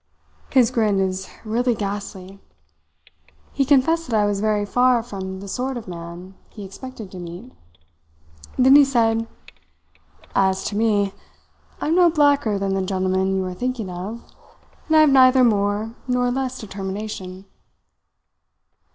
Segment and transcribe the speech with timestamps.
[0.49, 2.39] His grin is really ghastly.
[3.53, 7.19] He confessed that I was very far from the sort of man he expected to
[7.19, 7.53] meet.
[8.57, 9.27] Then he said:
[10.33, 11.13] "'As to me,
[11.79, 14.23] I am no blacker than the gentleman you are thinking of,
[14.87, 17.45] and I have neither more nor less determination.'"